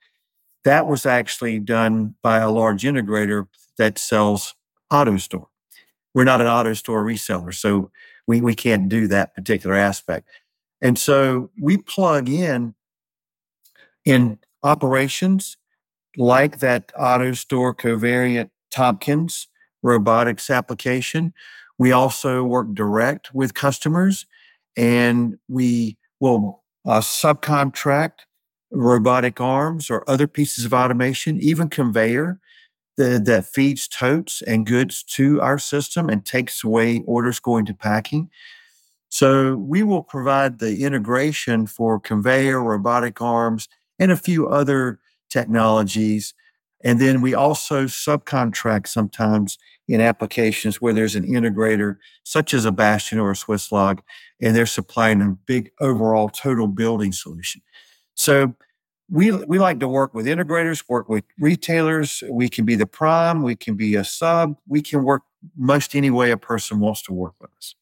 [0.64, 4.54] that was actually done by a large integrator that sells
[4.92, 5.46] AutoStore
[6.18, 7.92] we're not an AutoStore reseller, so
[8.26, 10.28] we, we can't do that particular aspect.
[10.80, 12.74] And so we plug in
[14.04, 15.56] in operations
[16.16, 19.48] like that AutoStore Covariant Tompkins
[19.82, 21.32] Robotics application.
[21.78, 24.26] We also work direct with customers
[24.76, 28.20] and we will uh, subcontract
[28.70, 32.40] robotic arms or other pieces of automation, even conveyor
[32.96, 38.28] that feeds totes and goods to our system and takes away orders going to packing.
[39.08, 45.00] So we will provide the integration for conveyor, robotic arms, and a few other
[45.30, 46.34] technologies
[46.84, 52.70] And then we also subcontract sometimes in applications where there's an integrator, such as a
[52.72, 53.98] Bastian or a Swisslog,
[54.40, 57.62] and they're supplying a big overall total building solution.
[58.14, 58.54] So
[59.10, 62.22] we we like to work with integrators, work with retailers.
[62.30, 65.22] We can be the prime, we can be a sub, we can work
[65.56, 67.74] most any way a person wants to work with us.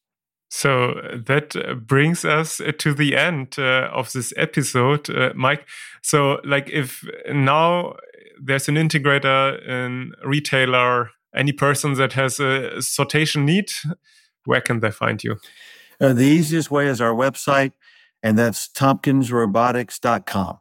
[0.49, 0.93] So
[1.25, 5.67] that brings us to the end uh, of this episode, uh, Mike.
[6.01, 7.95] So, like, if now
[8.41, 13.71] there's an integrator, a retailer, any person that has a sortation need,
[14.45, 15.37] where can they find you?
[15.99, 17.73] Uh, the easiest way is our website,
[18.23, 20.59] and that's tompkinsrobotics.com.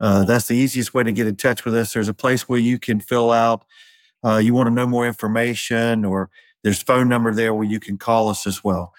[0.00, 1.92] Uh, that's the easiest way to get in touch with us.
[1.92, 3.64] There's a place where you can fill out,
[4.24, 6.28] uh, you want to know more information, or
[6.62, 8.92] there's phone number there where you can call us as well.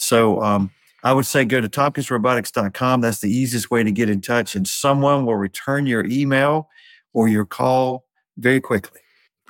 [0.00, 0.70] So um,
[1.04, 3.00] I would say go to tompkinsrobotics.com.
[3.02, 6.68] That's the easiest way to get in touch, and someone will return your email
[7.12, 9.00] or your call very quickly.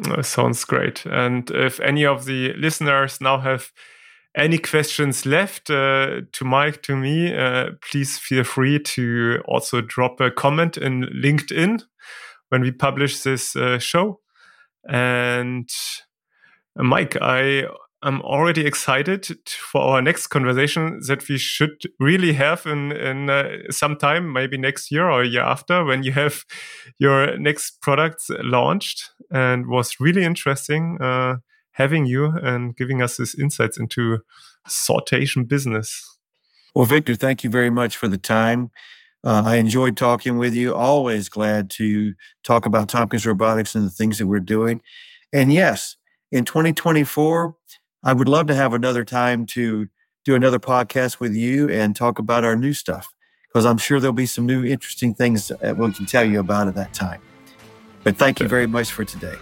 [0.07, 1.05] Uh, sounds great.
[1.07, 3.70] And if any of the listeners now have
[4.34, 10.20] any questions left uh, to Mike, to me, uh, please feel free to also drop
[10.20, 11.82] a comment in LinkedIn
[12.48, 14.20] when we publish this uh, show.
[14.88, 15.68] And
[16.78, 17.66] uh, Mike, I
[18.03, 23.57] am already excited for our next conversation that we should really have in in uh,
[23.70, 26.44] some time, maybe next year or year after, when you have
[26.98, 29.11] your next products launched.
[29.32, 31.36] And was really interesting uh,
[31.72, 34.18] having you and giving us these insights into
[34.68, 36.18] sortation business.
[36.74, 38.70] Well, Victor, thank you very much for the time.
[39.22, 40.74] Uh, I enjoyed talking with you.
[40.74, 44.80] Always glad to talk about Tompkins Robotics and the things that we're doing.
[45.32, 45.96] And yes,
[46.32, 47.55] in 2024,
[48.03, 49.88] I would love to have another time to
[50.24, 53.12] do another podcast with you and talk about our new stuff
[53.48, 56.68] because I'm sure there'll be some new interesting things that we can tell you about
[56.68, 57.20] at that time.
[58.03, 59.36] But thank you very much for today.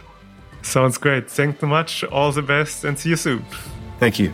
[0.63, 1.31] Sounds great.
[1.31, 2.03] Thanks so much.
[2.05, 3.45] All the best and see you soon.
[4.01, 4.33] Thank you.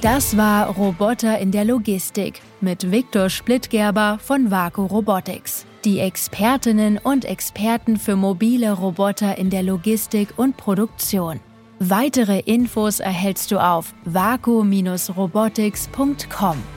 [0.00, 5.66] Das war Roboter in der Logistik mit Viktor Splittgerber von WAKU Robotics.
[5.86, 11.38] Die Expertinnen und Experten für mobile Roboter in der Logistik und Produktion.
[11.78, 16.75] Weitere Infos erhältst du auf vaku-robotics.com.